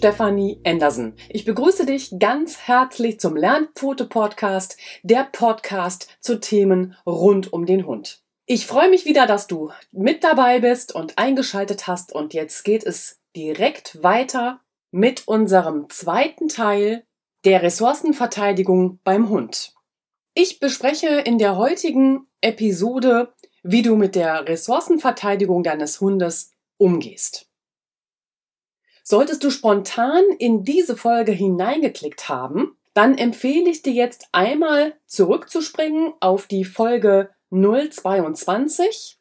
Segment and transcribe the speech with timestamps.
[0.00, 1.14] Stefanie Andersen.
[1.28, 8.22] Ich begrüße dich ganz herzlich zum Lernpfote-Podcast, der Podcast zu Themen rund um den Hund.
[8.46, 12.82] Ich freue mich wieder, dass du mit dabei bist und eingeschaltet hast und jetzt geht
[12.82, 14.60] es direkt weiter
[14.90, 17.04] mit unserem zweiten Teil
[17.44, 19.74] der Ressourcenverteidigung beim Hund.
[20.32, 27.49] Ich bespreche in der heutigen Episode, wie du mit der Ressourcenverteidigung deines Hundes umgehst.
[29.10, 36.12] Solltest du spontan in diese Folge hineingeklickt haben, dann empfehle ich dir jetzt einmal zurückzuspringen
[36.20, 39.18] auf die Folge 022,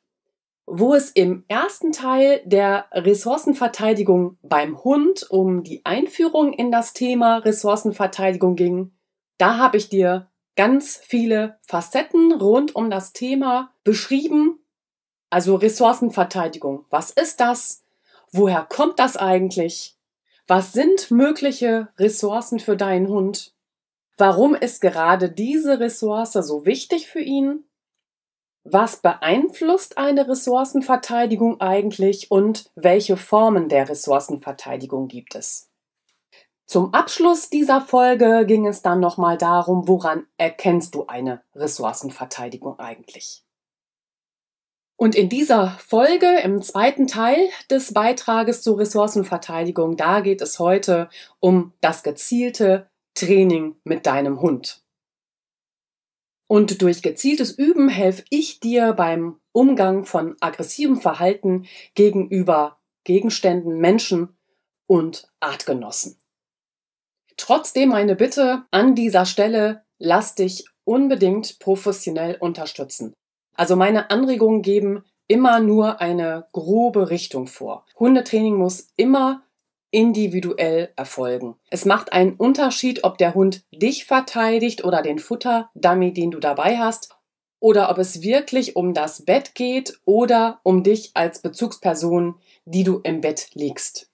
[0.68, 7.38] wo es im ersten Teil der Ressourcenverteidigung beim Hund um die Einführung in das Thema
[7.38, 8.92] Ressourcenverteidigung ging.
[9.40, 14.60] Da habe ich dir ganz viele Facetten rund um das Thema beschrieben.
[15.32, 16.86] Also Ressourcenverteidigung.
[16.92, 17.84] Was ist das?
[18.32, 19.96] Woher kommt das eigentlich?
[20.48, 23.54] Was sind mögliche Ressourcen für deinen Hund?
[24.18, 27.64] Warum ist gerade diese Ressource so wichtig für ihn?
[28.64, 35.70] Was beeinflusst eine Ressourcenverteidigung eigentlich und welche Formen der Ressourcenverteidigung gibt es?
[36.66, 43.44] Zum Abschluss dieser Folge ging es dann nochmal darum, woran erkennst du eine Ressourcenverteidigung eigentlich?
[45.00, 51.08] Und in dieser Folge, im zweiten Teil des Beitrages zur Ressourcenverteidigung, da geht es heute
[51.40, 54.84] um das gezielte Training mit deinem Hund.
[56.50, 61.66] Und durch gezieltes Üben helfe ich dir beim Umgang von aggressivem Verhalten
[61.96, 64.38] gegenüber Gegenständen, Menschen
[64.86, 66.20] und Artgenossen.
[67.38, 73.14] Trotzdem meine Bitte an dieser Stelle, lass dich unbedingt professionell unterstützen.
[73.60, 77.86] Also meine Anregungen geben immer nur eine grobe Richtung vor.
[78.00, 79.44] Hundetraining muss immer
[79.92, 81.56] individuell erfolgen.
[81.70, 86.78] Es macht einen Unterschied, ob der Hund dich verteidigt oder den Futterdummy, den du dabei
[86.78, 87.10] hast,
[87.60, 93.02] oder ob es wirklich um das Bett geht oder um dich als Bezugsperson, die du
[93.04, 94.10] im Bett liegst.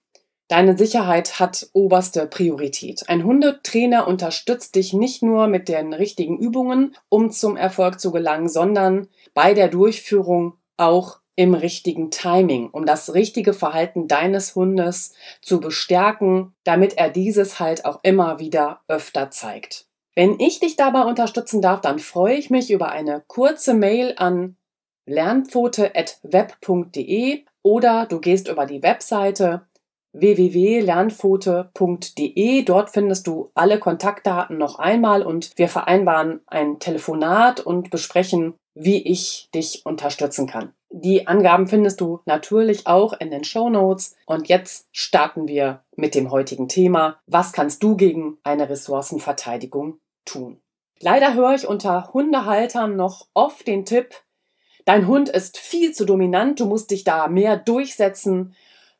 [0.47, 3.09] Deine Sicherheit hat oberste Priorität.
[3.09, 8.47] Ein Hundetrainer unterstützt dich nicht nur mit den richtigen Übungen, um zum Erfolg zu gelangen,
[8.47, 15.59] sondern bei der Durchführung auch im richtigen Timing, um das richtige Verhalten deines Hundes zu
[15.59, 19.85] bestärken, damit er dieses halt auch immer wieder öfter zeigt.
[20.15, 24.55] Wenn ich dich dabei unterstützen darf, dann freue ich mich über eine kurze Mail an
[25.07, 29.67] lernpfote.web.de oder du gehst über die Webseite
[30.13, 32.63] www.lernpfote.de.
[32.63, 39.01] Dort findest du alle Kontaktdaten noch einmal und wir vereinbaren ein Telefonat und besprechen, wie
[39.01, 40.73] ich dich unterstützen kann.
[40.89, 44.15] Die Angaben findest du natürlich auch in den Show Notes.
[44.25, 47.19] Und jetzt starten wir mit dem heutigen Thema.
[47.25, 50.61] Was kannst du gegen eine Ressourcenverteidigung tun?
[50.99, 54.15] Leider höre ich unter Hundehaltern noch oft den Tipp,
[54.85, 58.55] dein Hund ist viel zu dominant, du musst dich da mehr durchsetzen,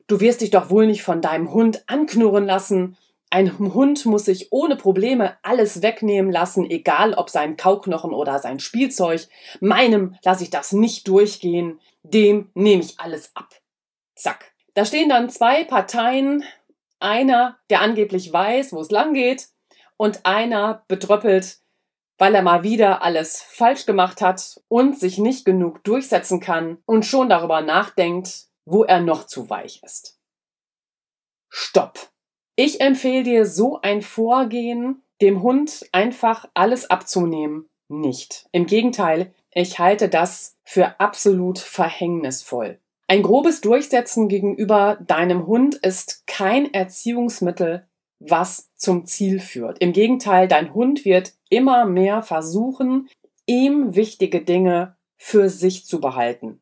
[0.07, 2.95] Du wirst dich doch wohl nicht von deinem Hund anknurren lassen.
[3.35, 8.61] Ein Hund muss sich ohne Probleme alles wegnehmen lassen, egal ob sein Kauknochen oder sein
[8.61, 9.27] Spielzeug.
[9.59, 11.81] Meinem lasse ich das nicht durchgehen.
[12.01, 13.49] Dem nehme ich alles ab.
[14.15, 14.53] Zack.
[14.73, 16.45] Da stehen dann zwei Parteien.
[17.01, 19.49] Einer, der angeblich weiß, wo es lang geht,
[19.97, 21.57] und einer bedröppelt,
[22.17, 27.05] weil er mal wieder alles falsch gemacht hat und sich nicht genug durchsetzen kann und
[27.05, 30.21] schon darüber nachdenkt, wo er noch zu weich ist.
[31.49, 32.14] Stopp!
[32.57, 38.47] Ich empfehle dir so ein Vorgehen, dem Hund einfach alles abzunehmen, nicht.
[38.53, 42.79] Im Gegenteil, ich halte das für absolut verhängnisvoll.
[43.07, 47.87] Ein grobes Durchsetzen gegenüber deinem Hund ist kein Erziehungsmittel,
[48.19, 49.79] was zum Ziel führt.
[49.79, 53.09] Im Gegenteil, dein Hund wird immer mehr versuchen,
[53.45, 56.61] ihm wichtige Dinge für sich zu behalten.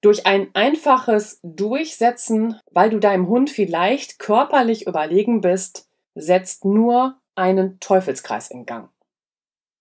[0.00, 7.80] Durch ein einfaches Durchsetzen, weil du deinem Hund vielleicht körperlich überlegen bist, setzt nur einen
[7.80, 8.90] Teufelskreis in Gang.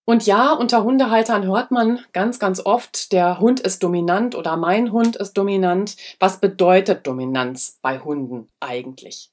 [0.06, 4.92] Und ja, unter Hundehaltern hört man ganz, ganz oft, der Hund ist dominant oder mein
[4.92, 5.96] Hund ist dominant.
[6.20, 9.32] Was bedeutet Dominanz bei Hunden eigentlich?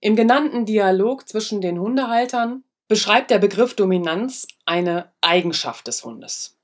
[0.00, 6.56] Im genannten Dialog zwischen den Hundehaltern beschreibt der Begriff Dominanz eine Eigenschaft des Hundes.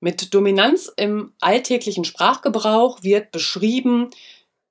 [0.00, 4.10] Mit Dominanz im alltäglichen Sprachgebrauch wird beschrieben,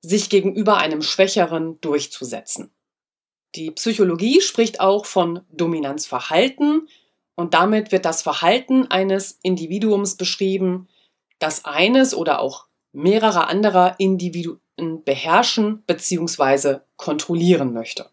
[0.00, 2.70] sich gegenüber einem Schwächeren durchzusetzen.
[3.54, 6.88] Die Psychologie spricht auch von Dominanzverhalten
[7.34, 10.88] und damit wird das Verhalten eines Individuums beschrieben,
[11.38, 16.80] das eines oder auch mehrerer anderer Individu jemanden beherrschen bzw.
[16.96, 18.10] kontrollieren möchte.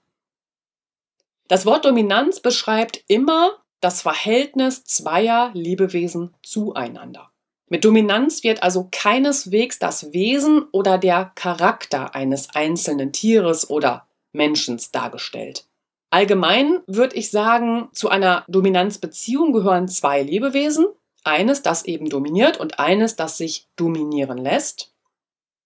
[1.48, 7.30] Das Wort Dominanz beschreibt immer das Verhältnis zweier Lebewesen zueinander.
[7.70, 14.82] Mit Dominanz wird also keineswegs das Wesen oder der Charakter eines einzelnen Tieres oder Menschen
[14.92, 15.68] dargestellt.
[16.10, 20.88] Allgemein würde ich sagen, zu einer Dominanzbeziehung gehören zwei Lebewesen,
[21.24, 24.96] eines, das eben dominiert und eines, das sich dominieren lässt.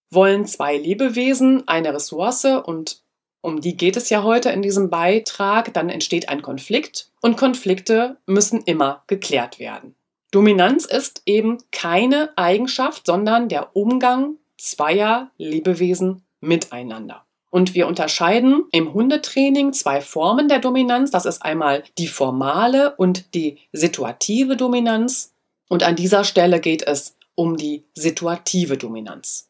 [0.10, 3.02] Wollen zwei Lebewesen eine Ressource und
[3.42, 8.18] um die geht es ja heute in diesem Beitrag, dann entsteht ein Konflikt und Konflikte
[8.26, 9.96] müssen immer geklärt werden.
[10.32, 17.26] Dominanz ist eben keine Eigenschaft, sondern der Umgang zweier Lebewesen miteinander.
[17.50, 21.10] Und wir unterscheiden im Hundetraining zwei Formen der Dominanz.
[21.10, 25.34] Das ist einmal die formale und die situative Dominanz.
[25.68, 29.49] Und an dieser Stelle geht es um die situative Dominanz.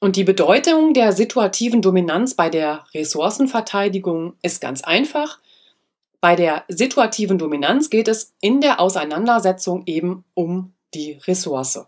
[0.00, 5.38] Und die Bedeutung der situativen Dominanz bei der Ressourcenverteidigung ist ganz einfach.
[6.22, 11.84] Bei der situativen Dominanz geht es in der Auseinandersetzung eben um die Ressource.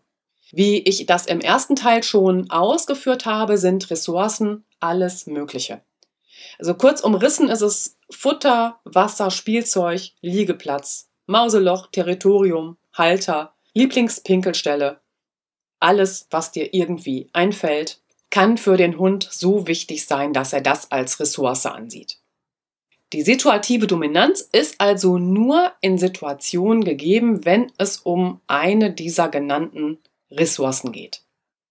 [0.50, 5.81] Wie ich das im ersten Teil schon ausgeführt habe, sind Ressourcen alles Mögliche.
[6.58, 15.00] Also kurz umrissen ist es Futter, Wasser, Spielzeug, Liegeplatz, Mauseloch, Territorium, Halter, Lieblingspinkelstelle.
[15.81, 18.01] Alles, was dir irgendwie einfällt,
[18.32, 22.19] kann für den Hund so wichtig sein, dass er das als Ressource ansieht.
[23.12, 29.99] Die situative Dominanz ist also nur in Situationen gegeben, wenn es um eine dieser genannten
[30.31, 31.23] Ressourcen geht.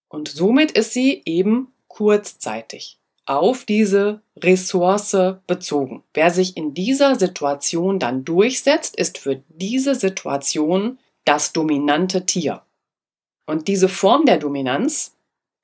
[0.08, 5.18] Und somit ist sie eben kurzzeitig auf diese Ressource
[5.48, 6.04] bezogen.
[6.14, 12.62] Wer sich in dieser Situation dann durchsetzt, ist für diese Situation das dominante Tier.
[13.48, 15.16] Und diese Form der Dominanz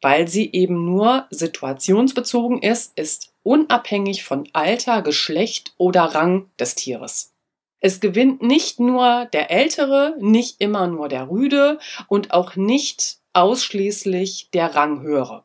[0.02, 7.34] weil sie eben nur situationsbezogen ist, ist unabhängig von Alter, Geschlecht oder Rang des Tieres.
[7.80, 14.50] Es gewinnt nicht nur der Ältere, nicht immer nur der Rüde und auch nicht ausschließlich
[14.52, 15.44] der Ranghöhere.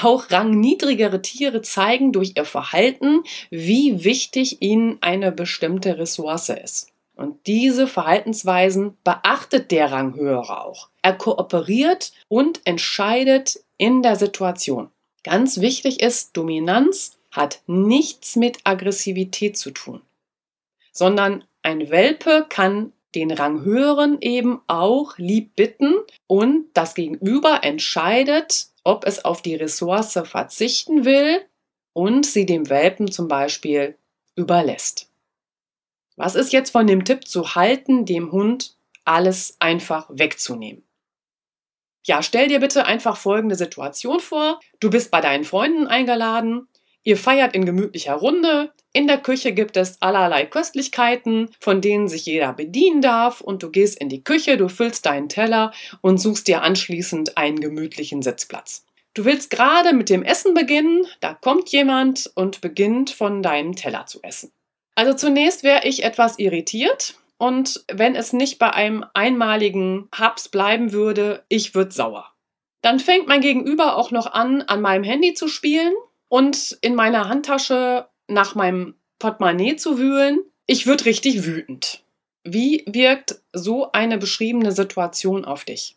[0.00, 6.92] Auch rangniedrigere Tiere zeigen durch ihr Verhalten, wie wichtig ihnen eine bestimmte Ressource ist.
[7.16, 10.88] Und diese Verhaltensweisen beachtet der Ranghöhere auch.
[11.02, 14.90] Er kooperiert und entscheidet in der Situation.
[15.24, 20.02] Ganz wichtig ist, Dominanz hat nichts mit Aggressivität zu tun,
[20.92, 25.94] sondern ein Welpe kann den Ranghöheren eben auch lieb bitten
[26.26, 31.40] und das Gegenüber entscheidet, ob es auf die Ressource verzichten will
[31.92, 33.96] und sie dem Welpen zum Beispiel
[34.36, 35.10] überlässt.
[36.16, 40.87] Was ist jetzt von dem Tipp zu halten, dem Hund alles einfach wegzunehmen?
[42.08, 44.60] Ja, stell dir bitte einfach folgende Situation vor.
[44.80, 46.66] Du bist bei deinen Freunden eingeladen,
[47.02, 52.24] ihr feiert in gemütlicher Runde, in der Küche gibt es allerlei Köstlichkeiten, von denen sich
[52.24, 56.48] jeder bedienen darf und du gehst in die Küche, du füllst deinen Teller und suchst
[56.48, 58.86] dir anschließend einen gemütlichen Sitzplatz.
[59.12, 64.06] Du willst gerade mit dem Essen beginnen, da kommt jemand und beginnt von deinem Teller
[64.06, 64.50] zu essen.
[64.94, 70.92] Also zunächst wäre ich etwas irritiert, und wenn es nicht bei einem einmaligen Haps bleiben
[70.92, 72.32] würde, ich würde sauer.
[72.82, 75.94] Dann fängt mein Gegenüber auch noch an, an meinem Handy zu spielen
[76.28, 80.40] und in meiner Handtasche nach meinem Portemonnaie zu wühlen.
[80.66, 82.04] Ich würde richtig wütend.
[82.44, 85.96] Wie wirkt so eine beschriebene Situation auf dich?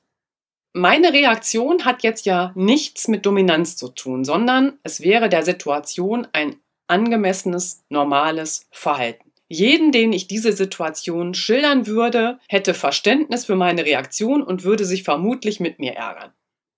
[0.74, 6.27] Meine Reaktion hat jetzt ja nichts mit Dominanz zu tun, sondern es wäre der Situation
[6.31, 6.55] ein
[6.88, 9.30] angemessenes, normales Verhalten.
[9.53, 15.03] Jeden, den ich diese Situation schildern würde, hätte Verständnis für meine Reaktion und würde sich
[15.03, 16.31] vermutlich mit mir ärgern.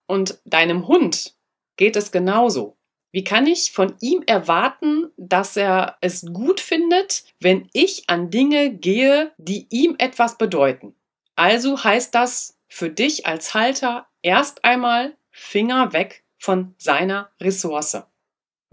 [0.08, 1.36] Und deinem Hund
[1.78, 2.76] geht es genauso.
[3.12, 8.72] Wie kann ich von ihm erwarten, dass er es gut findet, wenn ich an Dinge
[8.74, 10.96] gehe, die ihm etwas bedeuten?
[11.36, 18.02] Also heißt das für dich als Halter erst einmal Finger weg von seiner Ressource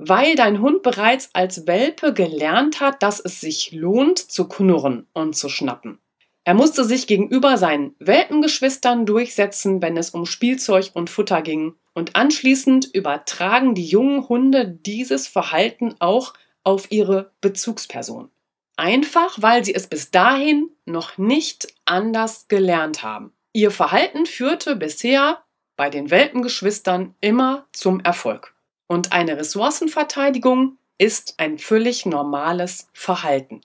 [0.02, 5.36] weil dein Hund bereits als Welpe gelernt hat, dass es sich lohnt, zu knurren und
[5.36, 5.98] zu schnappen.
[6.44, 11.74] Er musste sich gegenüber seinen Welpengeschwistern durchsetzen, wenn es um Spielzeug und Futter ging.
[11.92, 16.32] Und anschließend übertragen die jungen Hunde dieses Verhalten auch
[16.64, 18.30] auf ihre Bezugsperson.
[18.76, 23.34] Einfach, weil sie es bis dahin noch nicht anders gelernt haben.
[23.52, 25.42] Ihr Verhalten führte bisher
[25.76, 28.49] bei den Welpengeschwistern immer zum Erfolg.
[28.90, 33.60] Und eine Ressourcenverteidigung ist ein völlig normales Verhalten.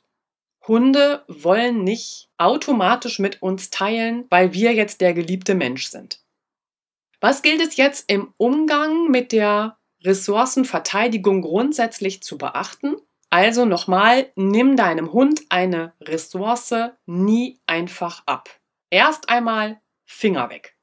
[0.67, 6.19] Hunde wollen nicht automatisch mit uns teilen, weil wir jetzt der geliebte Mensch sind.
[7.21, 12.95] Was gilt es jetzt im Umgang mit der Ressourcenverteidigung grundsätzlich zu beachten.
[13.31, 16.75] Also nochmal, nimm deinem Hund eine Ressource
[17.07, 18.49] nie einfach ab.
[18.91, 20.74] Erst einmal Finger weg.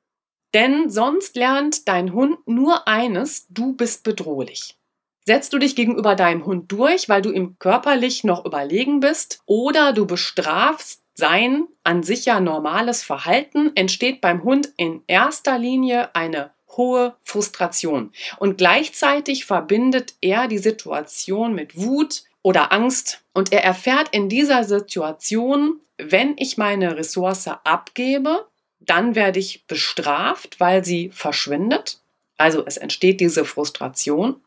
[0.54, 4.76] Denn sonst lernt dein Hund nur eines, du bist bedrohlich.
[5.24, 9.92] Setzt du dich gegenüber deinem Hund durch, weil du ihm körperlich noch überlegen bist, oder
[9.92, 16.50] du bestrafst sein an sich ja normales Verhalten, entsteht beim Hund in erster Linie eine
[16.76, 18.12] hohe Frustration.
[18.38, 24.64] Und gleichzeitig verbindet er die Situation mit Wut oder Angst und er erfährt in dieser
[24.64, 28.46] Situation, wenn ich meine Ressource abgebe,
[28.86, 32.00] dann werde ich bestraft, weil sie verschwindet.
[32.36, 34.42] Also es entsteht diese Frustration.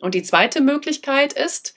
[0.00, 1.74] Und die zweite Möglichkeit ist,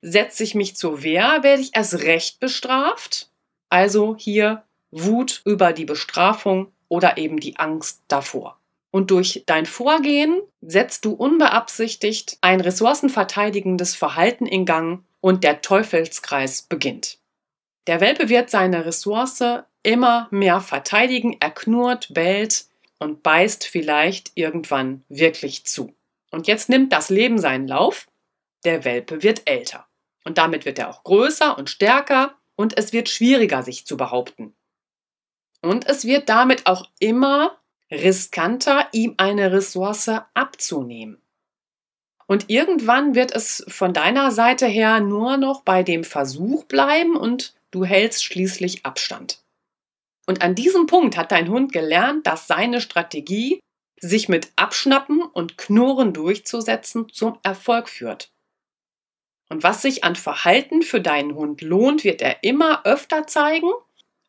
[0.00, 3.30] setze ich mich zur Wehr, werde ich erst recht bestraft.
[3.68, 8.60] Also hier Wut über die Bestrafung oder eben die Angst davor.
[8.92, 16.62] Und durch dein Vorgehen setzt du unbeabsichtigt ein ressourcenverteidigendes Verhalten in Gang und der Teufelskreis
[16.62, 17.18] beginnt.
[17.88, 19.42] Der Welpe wird seine Ressource
[19.84, 22.66] immer mehr verteidigen, er knurrt, bellt
[22.98, 25.94] und beißt vielleicht irgendwann wirklich zu.
[26.30, 28.08] Und jetzt nimmt das Leben seinen Lauf,
[28.64, 29.86] der Welpe wird älter.
[30.24, 34.54] Und damit wird er auch größer und stärker und es wird schwieriger, sich zu behaupten.
[35.60, 37.58] Und es wird damit auch immer
[37.90, 41.20] riskanter, ihm eine Ressource abzunehmen.
[42.26, 47.54] Und irgendwann wird es von deiner Seite her nur noch bei dem Versuch bleiben und
[47.70, 49.43] du hältst schließlich Abstand.
[50.26, 53.60] Und an diesem Punkt hat dein Hund gelernt, dass seine Strategie,
[54.00, 58.30] sich mit Abschnappen und Knurren durchzusetzen, zum Erfolg führt.
[59.48, 63.70] Und was sich an Verhalten für deinen Hund lohnt, wird er immer öfter zeigen.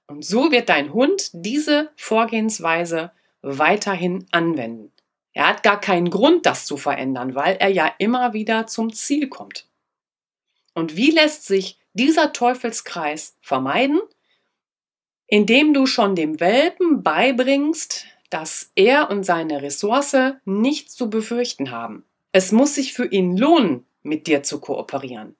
[0.08, 3.12] Und so wird dein Hund diese Vorgehensweise
[3.42, 4.92] weiterhin anwenden.
[5.34, 9.28] Er hat gar keinen Grund, das zu verändern, weil er ja immer wieder zum Ziel
[9.28, 9.68] kommt.
[10.74, 14.00] Und wie lässt sich dieser Teufelskreis vermeiden?
[15.28, 20.16] Indem du schon dem Welpen beibringst, dass er und seine Ressource
[20.46, 22.04] nichts zu befürchten haben.
[22.32, 25.36] Es muss sich für ihn lohnen, mit dir zu kooperieren.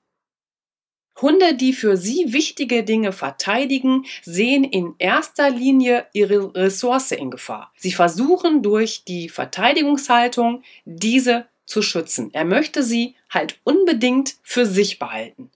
[1.20, 7.72] Hunde, die für sie wichtige Dinge verteidigen, sehen in erster Linie ihre Ressource in Gefahr.
[7.76, 12.30] Sie versuchen durch die Verteidigungshaltung diese zu schützen.
[12.34, 15.50] Er möchte sie halt unbedingt für sich behalten.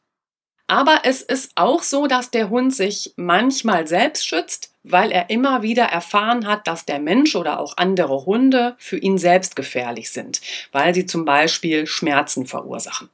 [0.70, 5.62] Aber es ist auch so, dass der Hund sich manchmal selbst schützt, weil er immer
[5.62, 10.40] wieder erfahren hat, dass der Mensch oder auch andere Hunde für ihn selbst gefährlich sind,
[10.70, 13.08] weil sie zum Beispiel Schmerzen verursachen.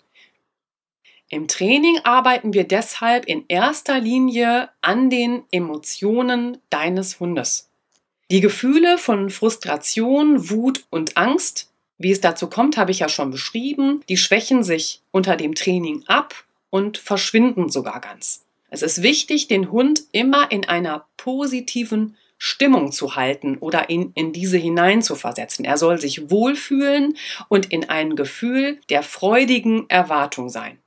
[1.31, 7.71] Im Training arbeiten wir deshalb in erster Linie an den Emotionen deines Hundes.
[8.31, 13.31] Die Gefühle von Frustration, Wut und Angst, wie es dazu kommt, habe ich ja schon
[13.31, 16.35] beschrieben, die schwächen sich unter dem Training ab
[16.71, 18.45] und verschwinden sogar ganz.
[18.71, 24.33] Es ist wichtig, den Hund immer in einer positiven Stimmung zu halten oder ihn in
[24.33, 25.65] diese hineinzuversetzen.
[25.65, 27.17] Er soll sich wohlfühlen
[27.49, 30.79] und in ein Gefühl der freudigen Erwartung sein.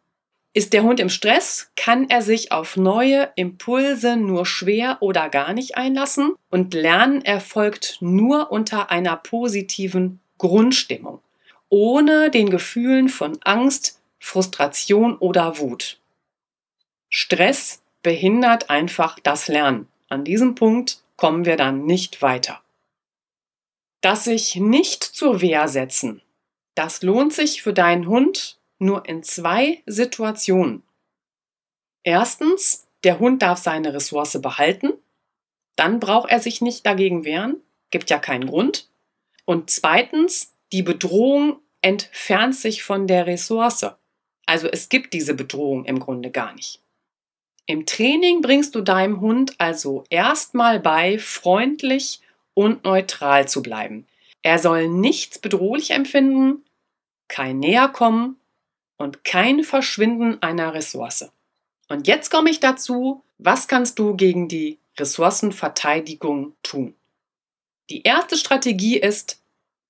[0.54, 5.54] Ist der Hund im Stress, kann er sich auf neue Impulse nur schwer oder gar
[5.54, 11.20] nicht einlassen und Lernen erfolgt nur unter einer positiven Grundstimmung,
[11.70, 16.00] ohne den Gefühlen von Angst, Frustration oder Wut.
[17.10, 19.88] Stress behindert einfach das Lernen.
[20.10, 22.62] An diesem Punkt kommen wir dann nicht weiter.
[24.02, 26.22] Das sich nicht zur Wehr setzen,
[26.76, 30.84] das lohnt sich für deinen Hund nur in zwei Situationen.
[32.04, 34.94] Erstens, der Hund darf seine Ressource behalten,
[35.76, 37.58] dann braucht er sich nicht dagegen wehren,
[37.90, 38.90] gibt ja keinen Grund.
[39.44, 43.86] Und zweitens, die Bedrohung entfernt sich von der Ressource.
[44.50, 46.82] Also es gibt diese Bedrohung im Grunde gar nicht.
[47.68, 52.20] Im Training bringst du deinem Hund also erstmal bei, freundlich
[52.56, 54.08] und neutral zu bleiben.
[54.42, 56.66] Er soll nichts bedrohlich empfinden,
[57.28, 58.38] kein Näherkommen
[58.98, 61.30] und kein Verschwinden einer Ressource.
[61.88, 66.96] Und jetzt komme ich dazu, was kannst du gegen die Ressourcenverteidigung tun?
[67.92, 69.44] Die erste Strategie ist,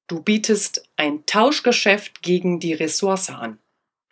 [0.08, 3.58] du bietest ein Tauschgeschäft gegen die Ressource an.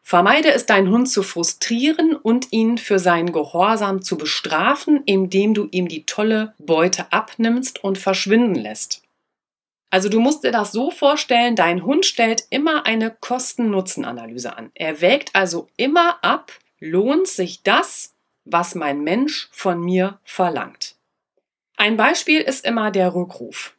[0.10, 5.68] Vermeide es, deinen Hund zu frustrieren und ihn für seinen Gehorsam zu bestrafen, indem du
[5.72, 9.02] ihm die tolle Beute abnimmst und verschwinden lässt.
[9.90, 14.72] Also du musst dir das so vorstellen, dein Hund stellt immer eine Kosten-Nutzen-Analyse an.
[14.76, 20.96] Er wägt also immer ab, lohnt sich das, was mein Mensch von mir verlangt.
[21.76, 23.76] Ein Beispiel ist immer der Rückruf.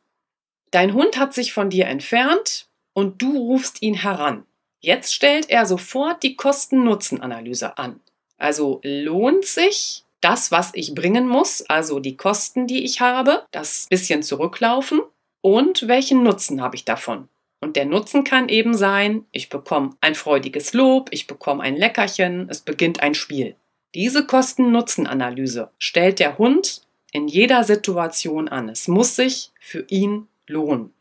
[0.73, 4.45] Dein Hund hat sich von dir entfernt und du rufst ihn heran.
[4.81, 8.01] Jetzt stellt er sofort die Kosten-Nutzen-Analyse an.
[8.37, 13.87] Also lohnt sich das, was ich bringen muss, also die Kosten, die ich habe, das
[13.89, 15.01] bisschen zurücklaufen
[15.41, 17.29] und welchen Nutzen habe ich davon?
[17.61, 22.49] Und der Nutzen kann eben sein, ich bekomme ein freudiges Lob, ich bekomme ein Leckerchen,
[22.49, 23.57] es beginnt ein Spiel.
[23.95, 28.69] Diese Kosten-Nutzen-Analyse stellt der Hund in jeder Situation an.
[28.69, 30.93] Es muss sich für ihn lohnen.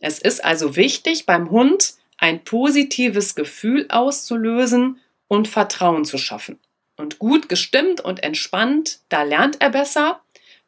[0.00, 6.58] Es ist also wichtig, beim Hund ein positives Gefühl auszulösen und Vertrauen zu schaffen.
[6.96, 10.20] Und gut gestimmt und entspannt, da lernt er besser,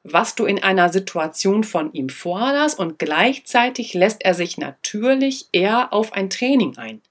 [0.02, 5.92] was du in einer Situation von ihm forderst und gleichzeitig lässt er sich natürlich eher
[5.92, 7.02] auf ein Training ein.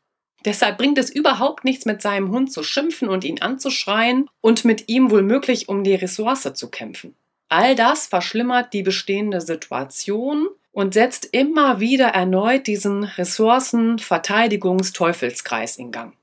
[0.44, 4.90] Deshalb bringt es überhaupt nichts, mit seinem Hund zu schimpfen und ihn anzuschreien und mit
[4.90, 7.16] ihm womöglich um die Ressource zu kämpfen.
[7.48, 16.14] All das verschlimmert die bestehende Situation und setzt immer wieder erneut diesen Ressourcenverteidigungsteufelskreis in Gang.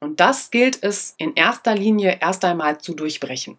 [0.00, 3.58] Und das gilt es in erster Linie erst einmal zu durchbrechen.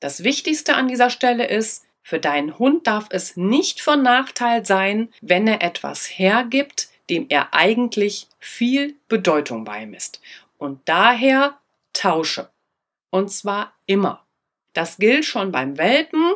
[0.00, 5.12] Das Wichtigste an dieser Stelle ist, für deinen Hund darf es nicht von Nachteil sein,
[5.20, 10.20] wenn er etwas hergibt, dem er eigentlich viel Bedeutung beimisst.
[10.58, 11.58] Und daher
[11.92, 12.50] tausche.
[13.10, 14.24] Und zwar immer.
[14.72, 16.34] Das gilt schon beim Welpen.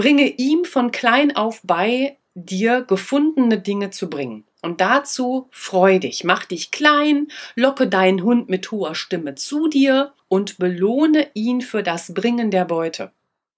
[0.00, 4.46] Bringe ihm von klein auf bei, dir gefundene Dinge zu bringen.
[4.62, 10.14] Und dazu freu dich, mach dich klein, locke deinen Hund mit hoher Stimme zu dir
[10.28, 13.12] und belohne ihn für das Bringen der Beute.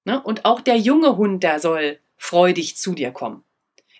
[0.05, 0.21] Ne?
[0.21, 3.45] Und auch der junge Hund, der soll freudig zu dir kommen.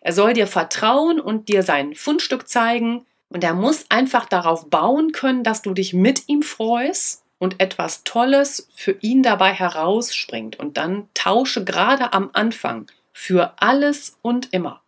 [0.01, 3.07] Er soll dir vertrauen und dir sein Fundstück zeigen.
[3.29, 8.05] Und er muss einfach darauf bauen können, dass du dich mit ihm freust und etwas
[8.05, 10.61] Tolles für ihn dabei herausspringt.
[10.61, 14.81] Und dann tausche gerade am Anfang für alles und immer.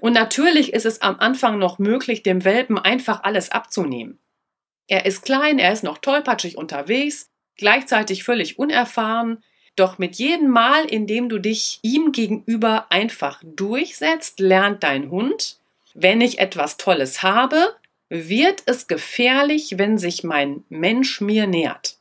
[0.00, 4.20] Und natürlich ist es am Anfang noch möglich, dem Welpen einfach alles abzunehmen.
[4.86, 9.42] Er ist klein, er ist noch tollpatschig unterwegs, gleichzeitig völlig unerfahren,
[9.74, 15.58] doch mit jedem Mal, in dem du dich ihm gegenüber einfach durchsetzt, lernt dein Hund,
[15.94, 17.74] wenn ich etwas Tolles habe,
[18.10, 21.96] wird es gefährlich, wenn sich mein Mensch mir nähert.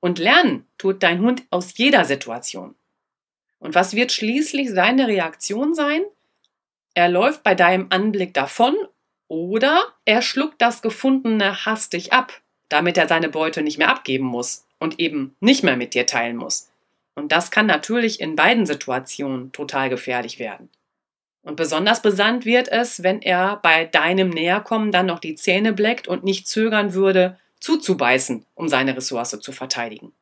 [0.00, 2.74] Und lernen tut dein Hund aus jeder Situation.
[3.58, 6.02] Und was wird schließlich seine Reaktion sein?
[6.94, 8.76] Er läuft bei deinem Anblick davon
[9.28, 14.66] oder er schluckt das Gefundene hastig ab, damit er seine Beute nicht mehr abgeben muss
[14.78, 16.70] und eben nicht mehr mit dir teilen muss.
[17.14, 20.68] Und das kann natürlich in beiden Situationen total gefährlich werden.
[21.42, 26.06] Und besonders besandt wird es, wenn er bei deinem Näherkommen dann noch die Zähne bleckt
[26.06, 30.12] und nicht zögern würde, zuzubeißen, um seine Ressource zu verteidigen.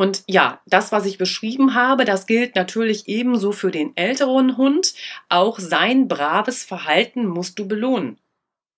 [0.00, 4.94] Und ja, das, was ich beschrieben habe, das gilt natürlich ebenso für den älteren Hund.
[5.28, 8.18] Auch sein braves Verhalten musst du belohnen.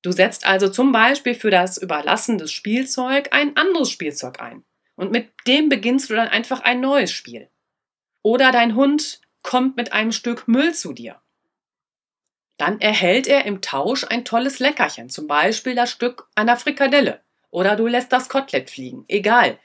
[0.02, 4.64] Du setzt also zum Beispiel für das Überlassen des Spielzeug ein anderes Spielzeug ein.
[4.96, 7.48] Und mit dem beginnst du dann einfach ein neues Spiel.
[8.22, 11.21] Oder dein Hund kommt mit einem Stück Müll zu dir.
[12.62, 17.20] Dann erhält er im Tausch ein tolles Leckerchen, zum Beispiel das Stück einer Frikadelle.
[17.50, 19.04] Oder du lässt das Kotelett fliegen.
[19.08, 19.58] Egal.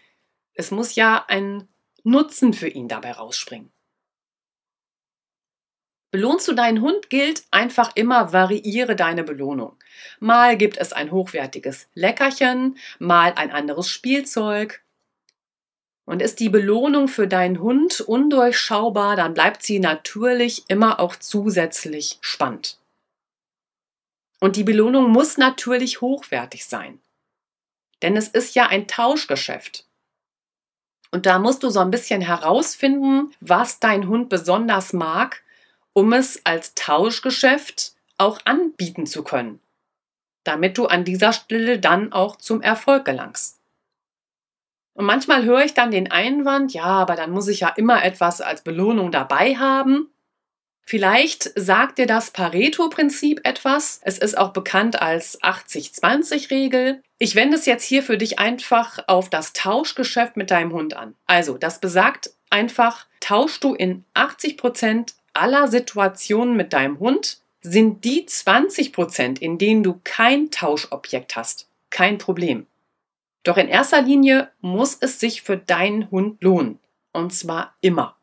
[0.56, 1.68] Es muss ja ein
[2.04, 3.72] Nutzen für ihn dabei rausspringen.
[6.10, 9.78] Belohnst du deinen Hund, gilt einfach immer, variiere deine Belohnung.
[10.20, 14.82] Mal gibt es ein hochwertiges Leckerchen, mal ein anderes Spielzeug.
[16.06, 22.18] Und ist die Belohnung für deinen Hund undurchschaubar, dann bleibt sie natürlich immer auch zusätzlich
[22.22, 22.80] spannend.
[24.39, 27.00] Und die Belohnung muss natürlich hochwertig sein.
[28.02, 29.86] Denn es ist ja ein Tauschgeschäft.
[31.12, 35.43] Und da musst du so ein bisschen herausfinden, was dein Hund besonders mag,
[35.93, 39.60] um es als Tauschgeschäft auch anbieten zu können,
[40.43, 43.60] damit du an dieser Stelle dann auch zum Erfolg gelangst.
[44.93, 48.41] Und manchmal höre ich dann den Einwand, ja, aber dann muss ich ja immer etwas
[48.41, 50.10] als Belohnung dabei haben.
[50.89, 54.00] Vielleicht sagt dir das Pareto-Prinzip etwas.
[54.04, 57.04] Es ist auch bekannt als 80-20-Regel.
[57.19, 61.13] Ich wende es jetzt hier für dich einfach auf das Tauschgeschäft mit deinem Hund an.
[61.26, 68.06] Also, das besagt einfach, tauschst du in 80 Prozent aller Situationen mit deinem Hund, sind
[68.06, 72.65] die 20 Prozent, in denen du kein Tauschobjekt hast, kein Problem.
[73.43, 76.80] Doch in erster Linie muss es sich für deinen Hund lohnen.
[77.12, 78.15] Und zwar immer.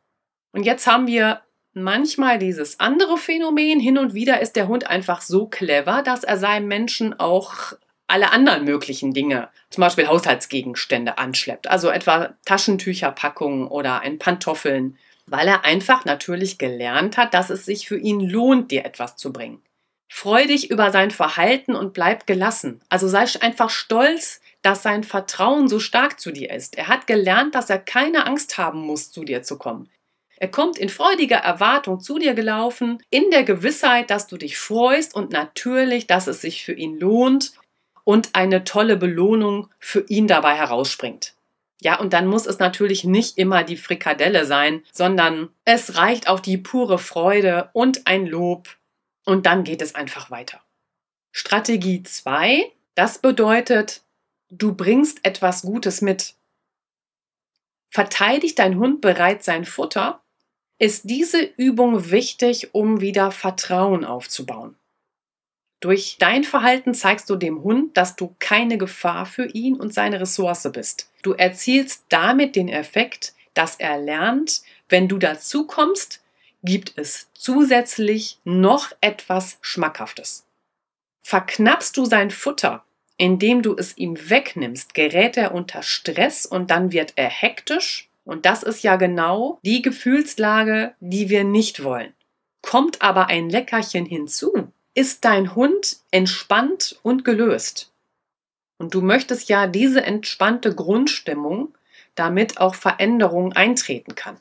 [0.53, 1.43] Und jetzt haben wir
[1.75, 3.81] manchmal dieses andere Phänomen.
[3.81, 7.75] Hin und wieder ist der Hund einfach so clever, dass er seinem Menschen auch
[8.07, 11.69] alle anderen möglichen Dinge, zum Beispiel Haushaltsgegenstände, anschleppt.
[11.69, 17.89] Also etwa Taschentücherpackungen oder ein Pantoffeln, weil er einfach natürlich gelernt hat, dass es sich
[17.89, 19.63] für ihn lohnt, dir etwas zu bringen.
[20.09, 22.81] Freu dich über sein Verhalten und bleib gelassen.
[22.89, 26.77] Also sei einfach stolz, dass sein Vertrauen so stark zu dir ist.
[26.77, 29.89] Er hat gelernt, dass er keine Angst haben muss, zu dir zu kommen.
[30.37, 35.15] Er kommt in freudiger Erwartung zu dir gelaufen, in der Gewissheit, dass du dich freust
[35.15, 37.53] und natürlich, dass es sich für ihn lohnt
[38.05, 41.35] und eine tolle Belohnung für ihn dabei herausspringt.
[41.81, 46.41] Ja, und dann muss es natürlich nicht immer die Frikadelle sein, sondern es reicht auch
[46.41, 48.69] die pure Freude und ein Lob
[49.25, 50.63] und dann geht es einfach weiter.
[51.31, 54.03] Strategie 2, das bedeutet,
[54.51, 56.35] du bringst etwas Gutes mit.
[57.89, 60.24] Verteidigt dein Hund bereits sein Futter,
[60.79, 64.77] ist diese Übung wichtig, um wieder Vertrauen aufzubauen.
[65.81, 70.21] Durch dein Verhalten zeigst du dem Hund, dass du keine Gefahr für ihn und seine
[70.21, 71.11] Ressource bist.
[71.23, 76.23] Du erzielst damit den Effekt, dass er lernt, wenn du dazu kommst,
[76.63, 80.47] gibt es zusätzlich noch etwas Schmackhaftes.
[81.23, 82.85] Verknappst du sein Futter,
[83.17, 88.09] indem du es ihm wegnimmst, gerät er unter Stress und dann wird er hektisch.
[88.25, 92.15] Und das ist ja genau die Gefühlslage, die wir nicht wollen.
[92.63, 97.93] Kommt aber ein Leckerchen hinzu, ist dein Hund entspannt und gelöst.
[98.79, 101.75] Und du möchtest ja diese entspannte Grundstimmung,
[102.15, 104.39] damit auch Veränderung eintreten kann.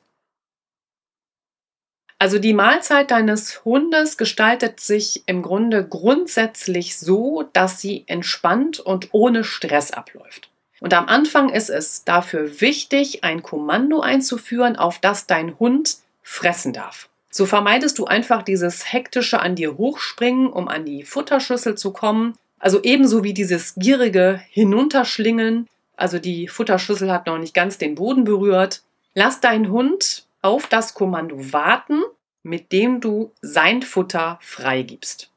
[2.24, 9.10] Also die Mahlzeit deines Hundes gestaltet sich im Grunde grundsätzlich so, dass sie entspannt und
[9.12, 10.52] ohne Stress abläuft.
[10.84, 16.74] Und am Anfang ist es dafür wichtig, ein Kommando einzuführen, auf das dein Hund fressen
[16.74, 17.08] darf.
[17.30, 22.34] So vermeidest du einfach dieses hektische an dir hochspringen, um an die Futterschüssel zu kommen.
[22.60, 25.69] Also ebenso wie dieses gierige Hinunterschlingeln.
[25.96, 28.84] Also die Futterschüssel hat noch nicht ganz den Boden berührt.
[29.13, 32.02] Lass deinen Hund auf das Kommando warten,
[32.43, 35.30] mit dem du sein Futter freigibst.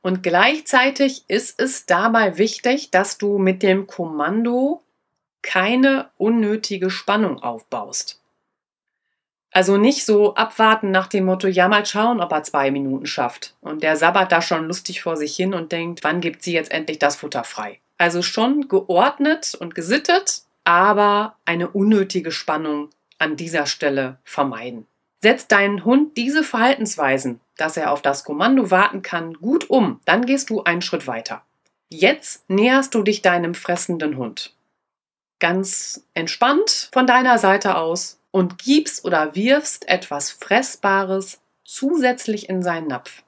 [0.00, 4.82] Und gleichzeitig ist es dabei wichtig, dass du mit dem Kommando
[5.42, 8.20] keine unnötige Spannung aufbaust.
[9.50, 13.56] Also nicht so abwarten nach dem Motto, ja mal schauen, ob er zwei Minuten schafft.
[13.60, 16.70] Und der sabbert da schon lustig vor sich hin und denkt, wann gibt sie jetzt
[16.70, 17.80] endlich das Futter frei?
[17.96, 24.86] Also schon geordnet und gesittet, aber eine unnötige Spannung an dieser Stelle vermeiden.
[25.20, 30.24] Setz deinen Hund diese Verhaltensweisen, dass er auf das Kommando warten kann, gut um, dann
[30.26, 31.42] gehst du einen Schritt weiter.
[31.90, 34.54] Jetzt näherst du dich deinem fressenden Hund.
[35.40, 42.88] Ganz entspannt von deiner Seite aus und gibst oder wirfst etwas Fressbares zusätzlich in seinen
[42.88, 43.22] Napf.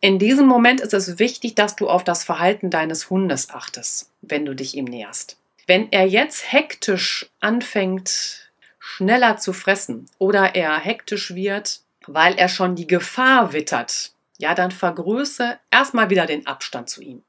[0.00, 4.46] In diesem Moment ist es wichtig, dass du auf das Verhalten deines Hundes achtest, wenn
[4.46, 5.36] du dich ihm näherst.
[5.66, 8.39] Wenn er jetzt hektisch anfängt,
[8.80, 14.72] schneller zu fressen oder er hektisch wird, weil er schon die Gefahr wittert, ja, dann
[14.72, 17.22] vergröße erstmal wieder den Abstand zu ihm.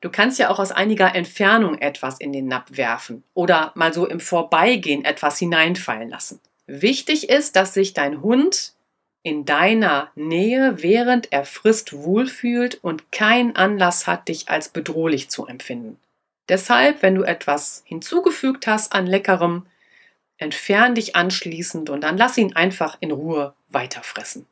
[0.00, 4.06] Du kannst ja auch aus einiger Entfernung etwas in den Napf werfen oder mal so
[4.06, 6.40] im Vorbeigehen etwas hineinfallen lassen.
[6.66, 8.72] Wichtig ist, dass sich dein Hund
[9.22, 15.46] in deiner Nähe, während er frisst, wohlfühlt und keinen Anlass hat, dich als bedrohlich zu
[15.46, 15.98] empfinden.
[16.48, 19.64] Deshalb, wenn du etwas hinzugefügt hast an Leckerem,
[20.36, 24.46] Entfern dich anschließend und dann lass ihn einfach in Ruhe weiterfressen.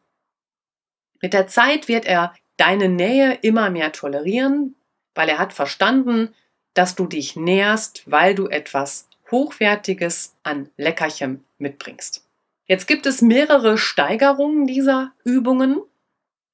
[1.21, 4.77] Mit der Zeit wird er deine Nähe immer mehr tolerieren,
[5.15, 6.35] weil er hat verstanden,
[6.75, 12.27] dass du dich näherst, weil du etwas Hochwertiges an Leckerchen mitbringst.
[12.67, 15.81] Jetzt gibt es mehrere Steigerungen dieser Übungen,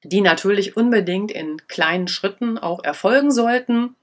[0.02, 3.94] die natürlich unbedingt in kleinen Schritten auch erfolgen sollten.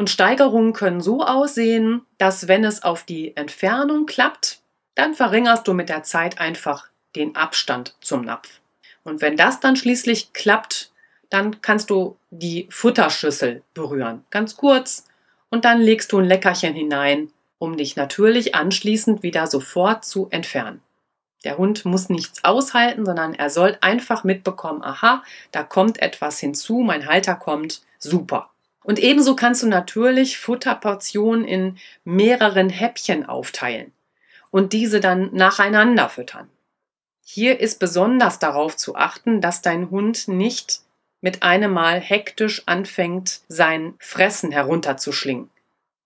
[0.00, 4.60] Und Steigerungen können so aussehen, dass wenn es auf die Entfernung klappt,
[4.94, 8.60] dann verringerst du mit der Zeit einfach den Abstand zum Napf.
[9.04, 10.90] Und wenn das dann schließlich klappt,
[11.28, 15.04] dann kannst du die Futterschüssel berühren, ganz kurz,
[15.50, 20.80] und dann legst du ein Leckerchen hinein, um dich natürlich anschließend wieder sofort zu entfernen.
[21.44, 26.78] Der Hund muss nichts aushalten, sondern er soll einfach mitbekommen, aha, da kommt etwas hinzu,
[26.78, 28.48] mein Halter kommt, super.
[28.82, 33.92] Und ebenso kannst du natürlich Futterportionen in mehreren Häppchen aufteilen
[34.50, 36.48] und diese dann nacheinander füttern.
[37.24, 40.80] Hier ist besonders darauf zu achten, dass dein Hund nicht
[41.20, 45.50] mit einem Mal hektisch anfängt, sein Fressen herunterzuschlingen,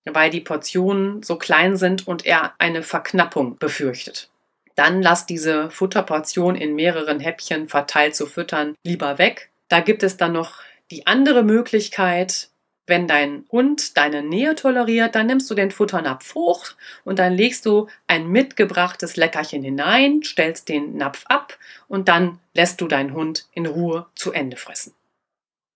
[0.04, 4.28] weil die Portionen so klein sind und er eine Verknappung befürchtet.
[4.74, 9.50] Dann lass diese Futterportion in mehreren Häppchen verteilt zu füttern lieber weg.
[9.68, 10.60] Da gibt es dann noch
[10.90, 12.50] die andere Möglichkeit,
[12.87, 16.66] wenn dein Hund deine Nähe toleriert, dann nimmst du den Futternapf hoch
[17.05, 22.81] und dann legst du ein mitgebrachtes Leckerchen hinein, stellst den Napf ab und dann lässt
[22.81, 24.94] du deinen Hund in Ruhe zu Ende fressen.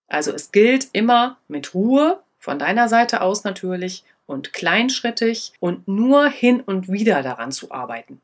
[0.07, 6.27] Also es gilt immer mit Ruhe, von deiner Seite aus natürlich, und kleinschrittig und nur
[6.27, 8.21] hin und wieder daran zu arbeiten.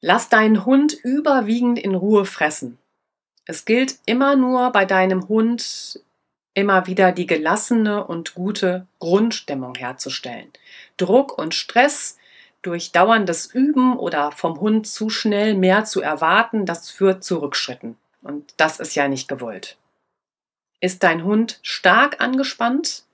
[0.00, 2.78] Lass deinen Hund überwiegend in Ruhe fressen.
[3.44, 6.00] Es gilt immer nur bei deinem Hund
[6.54, 10.52] immer wieder die gelassene und gute Grundstimmung herzustellen.
[10.96, 12.18] Druck und Stress
[12.62, 17.96] durch dauerndes Üben oder vom Hund zu schnell mehr zu erwarten, das führt zu Rückschritten.
[18.22, 19.76] Und das ist ja nicht gewollt.
[20.80, 23.04] Ist dein Hund stark angespannt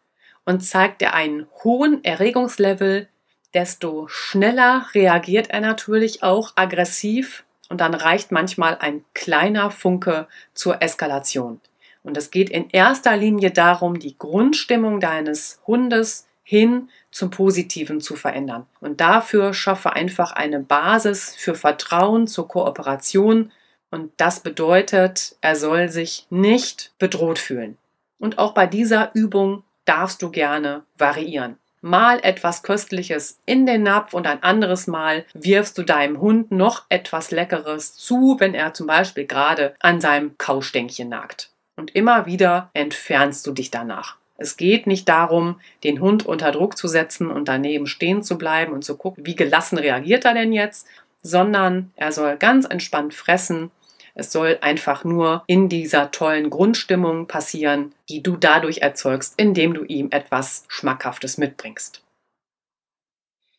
[0.45, 3.09] und zeigt er einen hohen Erregungslevel,
[3.55, 10.83] desto schneller reagiert er natürlich auch aggressiv und dann reicht manchmal ein kleiner Funke zur
[10.83, 11.61] Eskalation.
[12.03, 18.17] Und es geht in erster Linie darum, die Grundstimmung deines Hundes hin zum Positiven zu
[18.17, 18.67] verändern.
[18.81, 23.53] Und dafür schaffe einfach eine Basis für Vertrauen zur Kooperation.
[23.91, 27.77] Und das bedeutet, er soll sich nicht bedroht fühlen.
[28.19, 31.59] Und auch bei dieser Übung darfst du gerne variieren.
[31.81, 36.87] Mal etwas Köstliches in den Napf und ein anderes Mal wirfst du deinem Hund noch
[36.89, 41.51] etwas Leckeres zu, wenn er zum Beispiel gerade an seinem Kaustänkchen nagt.
[41.79, 44.17] Und immer wieder entfernst du dich danach.
[44.37, 48.73] Es geht nicht darum, den Hund unter Druck zu setzen und daneben stehen zu bleiben
[48.73, 50.89] und zu gucken, wie gelassen reagiert er denn jetzt,
[51.23, 53.71] sondern er soll ganz entspannt fressen.
[54.17, 59.85] Es soll einfach nur in dieser tollen Grundstimmung passieren, die du dadurch erzeugst, indem du
[59.85, 62.03] ihm etwas Schmackhaftes mitbringst.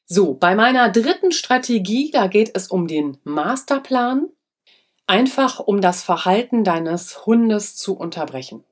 [0.07, 4.27] So, bei meiner dritten Strategie, da geht es um den Masterplan,
[5.09, 8.63] einfach um das Verhalten deines Hundes zu unterbrechen.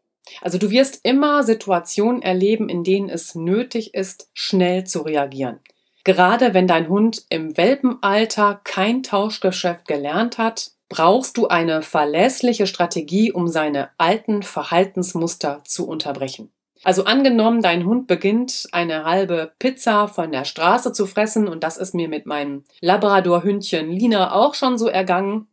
[0.41, 5.60] Also du wirst immer Situationen erleben, in denen es nötig ist, schnell zu reagieren.
[6.04, 13.32] Gerade wenn dein Hund im Welpenalter kein Tauschgeschäft gelernt hat, brauchst du eine verlässliche Strategie,
[13.32, 16.52] um seine alten Verhaltensmuster zu unterbrechen.
[16.84, 21.78] Also angenommen, dein Hund beginnt eine halbe Pizza von der Straße zu fressen und das
[21.78, 25.47] ist mir mit meinem Labrador-Hündchen Lina auch schon so ergangen,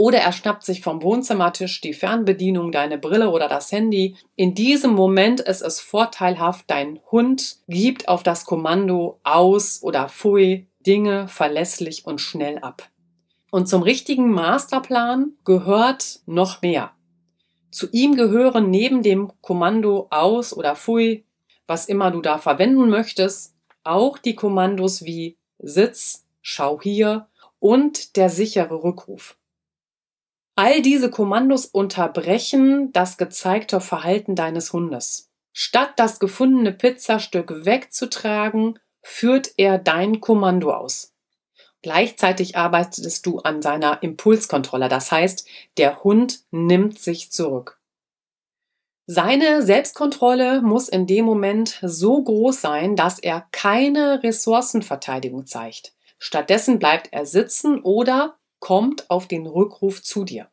[0.00, 4.14] oder er schnappt sich vom Wohnzimmertisch die Fernbedienung, deine Brille oder das Handy.
[4.36, 10.68] In diesem Moment ist es vorteilhaft, dein Hund gibt auf das Kommando aus oder pfui
[10.86, 12.88] Dinge verlässlich und schnell ab.
[13.50, 16.92] Und zum richtigen Masterplan gehört noch mehr.
[17.72, 21.24] Zu ihm gehören neben dem Kommando aus oder pfui,
[21.66, 27.26] was immer du da verwenden möchtest, auch die Kommandos wie Sitz, Schau hier
[27.58, 29.36] und der sichere Rückruf.
[30.58, 35.30] All diese Kommandos unterbrechen das gezeigte Verhalten deines Hundes.
[35.52, 41.14] Statt das gefundene Pizzastück wegzutragen, führt er dein Kommando aus.
[41.82, 47.78] Gleichzeitig arbeitest du an seiner Impulskontrolle, das heißt, der Hund nimmt sich zurück.
[49.06, 55.92] Seine Selbstkontrolle muss in dem Moment so groß sein, dass er keine Ressourcenverteidigung zeigt.
[56.18, 60.50] Stattdessen bleibt er sitzen oder kommt auf den Rückruf zu dir.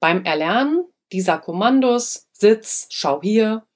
[0.00, 3.66] Beim Erlernen dieser Kommandos, Sitz, schau hier,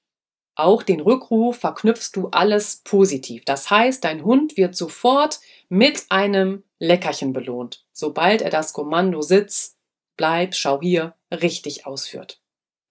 [0.55, 3.43] auch den Rückruf verknüpfst du alles positiv.
[3.45, 9.77] Das heißt, dein Hund wird sofort mit einem Leckerchen belohnt, sobald er das Kommando Sitz,
[10.15, 12.41] bleib, schau hier richtig ausführt.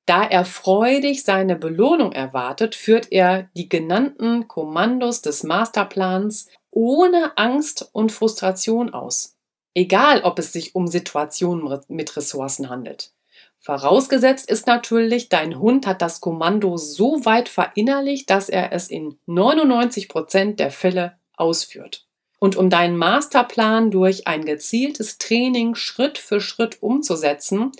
[0.07, 7.89] Da er freudig seine Belohnung erwartet, führt er die genannten Kommandos des Masterplans ohne Angst
[7.93, 9.34] und Frustration aus.
[9.75, 13.13] Egal, ob es sich um Situationen mit Ressourcen handelt.
[13.59, 19.19] Vorausgesetzt ist natürlich, dein Hund hat das Kommando so weit verinnerlicht, dass er es in
[19.27, 22.07] 99 Prozent der Fälle ausführt.
[22.39, 27.73] Und um deinen Masterplan durch ein gezieltes Training Schritt für Schritt umzusetzen,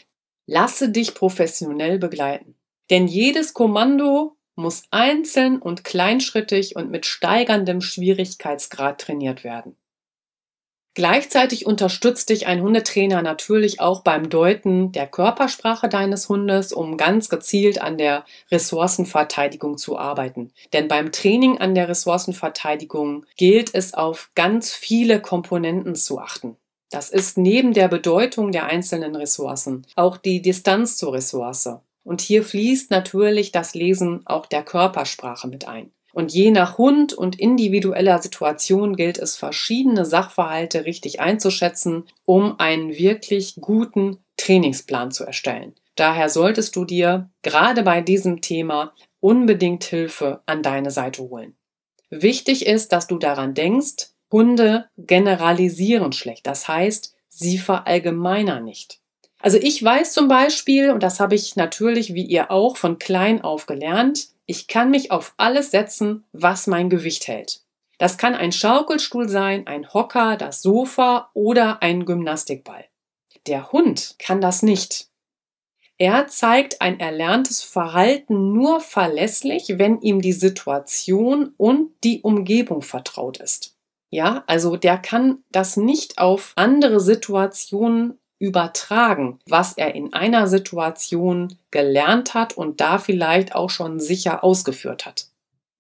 [0.47, 2.57] lasse dich professionell begleiten.
[2.89, 9.77] Denn jedes Kommando muss einzeln und kleinschrittig und mit steigerndem Schwierigkeitsgrad trainiert werden.
[10.95, 17.29] Gleichzeitig unterstützt dich ein Hundetrainer natürlich auch beim Deuten der Körpersprache deines Hundes, um ganz
[17.29, 20.53] gezielt an der Ressourcenverteidigung zu arbeiten.
[20.73, 26.57] Denn beim Training an der Ressourcenverteidigung gilt es auf ganz viele Komponenten zu achten.
[26.91, 31.71] Das ist neben der Bedeutung der einzelnen Ressourcen auch die Distanz zur Ressource.
[32.05, 35.91] Und hier fließt natürlich das Lesen auch der Körpersprache mit ein.
[36.15, 42.97] Und je nach Hund und individueller Situation gilt es, verschiedene Sachverhalte richtig einzuschätzen, um einen
[42.97, 45.75] wirklich guten Trainingsplan zu erstellen.
[45.97, 51.57] Daher solltest du dir gerade bei diesem Thema unbedingt Hilfe an deine Seite holen.
[52.11, 56.47] Wichtig ist, dass du daran denkst, Hunde generalisieren schlecht.
[56.47, 59.01] Das heißt, sie verallgemeinern nicht.
[59.45, 63.43] Also ich weiß zum Beispiel, und das habe ich natürlich wie ihr auch von klein
[63.43, 67.61] auf gelernt, ich kann mich auf alles setzen, was mein Gewicht hält.
[67.99, 72.87] Das kann ein Schaukelstuhl sein, ein Hocker, das Sofa oder ein Gymnastikball.
[73.47, 75.09] Der Hund kann das nicht.
[75.99, 83.37] Er zeigt ein erlerntes Verhalten nur verlässlich, wenn ihm die Situation und die Umgebung vertraut
[83.37, 83.77] ist.
[84.09, 91.57] Ja, also der kann das nicht auf andere Situationen übertragen, was er in einer Situation
[91.71, 95.29] gelernt hat und da vielleicht auch schon sicher ausgeführt hat.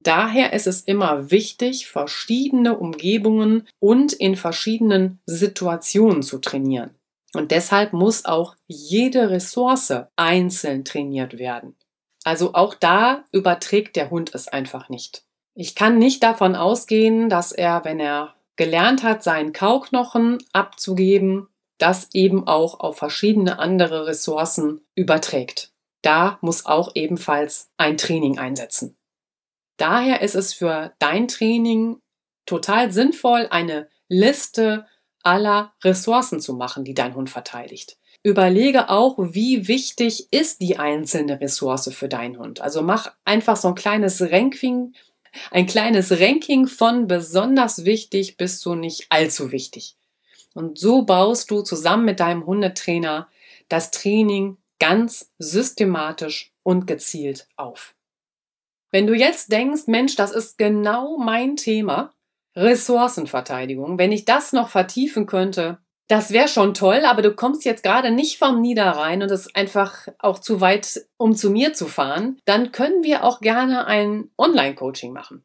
[0.00, 6.90] Daher ist es immer wichtig, verschiedene Umgebungen und in verschiedenen Situationen zu trainieren.
[7.34, 11.74] Und deshalb muss auch jede Ressource einzeln trainiert werden.
[12.22, 15.24] Also auch da überträgt der Hund es einfach nicht.
[15.54, 22.08] Ich kann nicht davon ausgehen, dass er, wenn er gelernt hat, seinen Kauknochen abzugeben, das
[22.12, 25.72] eben auch auf verschiedene andere Ressourcen überträgt.
[26.02, 28.96] Da muss auch ebenfalls ein Training einsetzen.
[29.76, 32.00] Daher ist es für dein Training
[32.46, 34.86] total sinnvoll, eine Liste
[35.22, 37.96] aller Ressourcen zu machen, die dein Hund verteidigt.
[38.22, 42.60] Überlege auch, wie wichtig ist die einzelne Ressource für deinen Hund.
[42.60, 44.94] Also mach einfach so ein kleines Ranking,
[45.50, 49.96] ein kleines Ranking von besonders wichtig bis zu nicht allzu wichtig.
[50.54, 53.28] Und so baust du zusammen mit deinem Hundetrainer
[53.68, 57.94] das Training ganz systematisch und gezielt auf.
[58.90, 62.12] Wenn du jetzt denkst, Mensch, das ist genau mein Thema,
[62.56, 63.98] Ressourcenverteidigung.
[63.98, 68.10] Wenn ich das noch vertiefen könnte, das wäre schon toll, aber du kommst jetzt gerade
[68.10, 72.38] nicht vom Niederrhein und es ist einfach auch zu weit, um zu mir zu fahren,
[72.44, 75.44] dann können wir auch gerne ein Online-Coaching machen.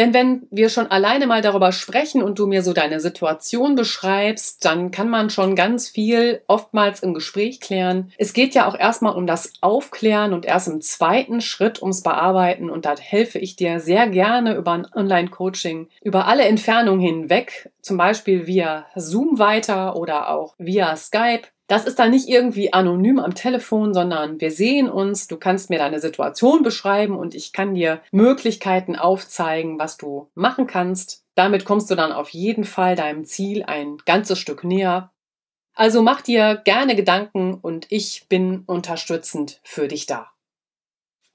[0.00, 4.64] Denn wenn wir schon alleine mal darüber sprechen und du mir so deine Situation beschreibst,
[4.64, 8.10] dann kann man schon ganz viel oftmals im Gespräch klären.
[8.16, 12.70] Es geht ja auch erstmal um das Aufklären und erst im zweiten Schritt ums Bearbeiten
[12.70, 17.98] und da helfe ich dir sehr gerne über ein Online-Coaching über alle Entfernungen hinweg, zum
[17.98, 21.42] Beispiel via Zoom weiter oder auch via Skype.
[21.70, 25.78] Das ist dann nicht irgendwie anonym am Telefon, sondern wir sehen uns, du kannst mir
[25.78, 31.24] deine Situation beschreiben und ich kann dir Möglichkeiten aufzeigen, was du machen kannst.
[31.36, 35.12] Damit kommst du dann auf jeden Fall deinem Ziel ein ganzes Stück näher.
[35.72, 40.32] Also mach dir gerne Gedanken und ich bin unterstützend für dich da.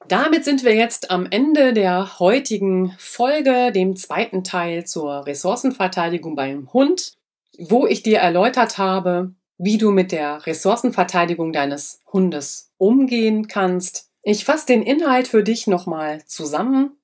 [0.09, 6.73] Damit sind wir jetzt am Ende der heutigen Folge, dem zweiten Teil zur Ressourcenverteidigung beim
[6.73, 7.13] Hund,
[7.57, 14.09] wo ich dir erläutert habe, wie du mit der Ressourcenverteidigung deines Hundes umgehen kannst.
[14.21, 16.97] Ich fasse den Inhalt für dich nochmal zusammen.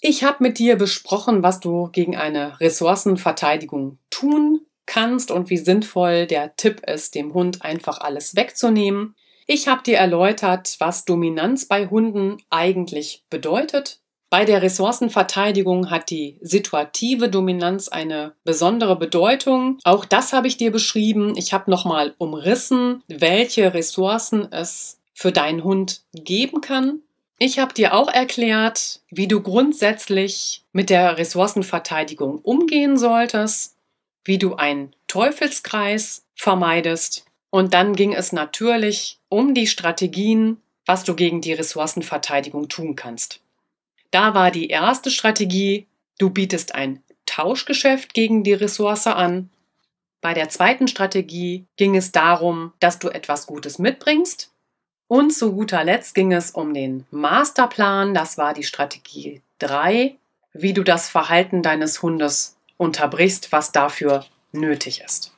[0.00, 6.26] Ich habe mit dir besprochen, was du gegen eine Ressourcenverteidigung tun kannst und wie sinnvoll
[6.26, 9.14] der Tipp ist, dem Hund einfach alles wegzunehmen.
[9.46, 13.99] Ich habe dir erläutert, was Dominanz bei Hunden eigentlich bedeutet
[14.30, 19.78] bei der Ressourcenverteidigung hat die situative Dominanz eine besondere Bedeutung.
[19.82, 21.36] Auch das habe ich dir beschrieben.
[21.36, 27.00] Ich habe nochmal umrissen, welche Ressourcen es für deinen Hund geben kann.
[27.38, 33.76] Ich habe dir auch erklärt, wie du grundsätzlich mit der Ressourcenverteidigung umgehen solltest,
[34.24, 37.24] wie du einen Teufelskreis vermeidest.
[37.50, 43.40] Und dann ging es natürlich um die Strategien, was du gegen die Ressourcenverteidigung tun kannst.
[44.10, 45.86] Da war die erste Strategie,
[46.18, 49.50] du bietest ein Tauschgeschäft gegen die Ressource an.
[50.20, 54.50] Bei der zweiten Strategie ging es darum, dass du etwas Gutes mitbringst.
[55.06, 60.16] Und zu guter Letzt ging es um den Masterplan, das war die Strategie 3,
[60.52, 65.32] wie du das Verhalten deines Hundes unterbrichst, was dafür nötig ist.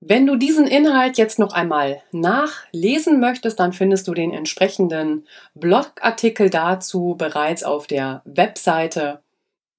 [0.00, 6.50] Wenn du diesen Inhalt jetzt noch einmal nachlesen möchtest, dann findest du den entsprechenden Blogartikel
[6.50, 9.22] dazu bereits auf der Webseite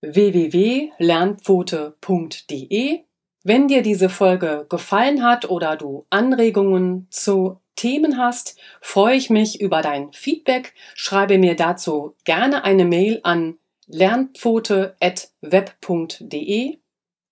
[0.02, 3.02] www.lernpfote.de.
[3.44, 9.62] Wenn dir diese Folge gefallen hat oder du Anregungen zu Themen hast, freue ich mich
[9.62, 10.74] über dein Feedback.
[10.96, 16.78] Schreibe mir dazu gerne eine Mail an lernpfote.web.de.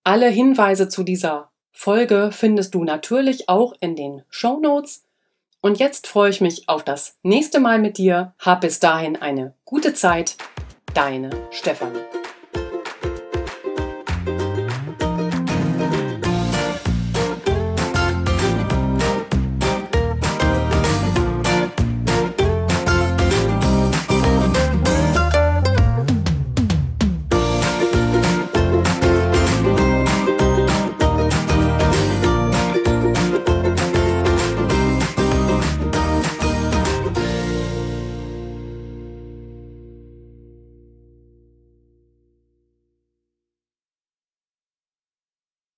[0.04, 5.04] Alle Hinweise zu dieser Folge findest du natürlich auch in den Show Notes.
[5.60, 8.32] Und jetzt freue ich mich auf das nächste Mal mit dir.
[8.38, 10.36] Hab bis dahin eine gute Zeit.
[10.94, 12.00] Deine Stefanie.